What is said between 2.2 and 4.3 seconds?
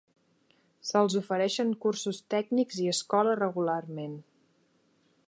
tècnics i escola regularment.